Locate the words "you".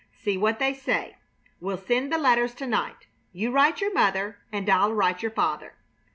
3.33-3.51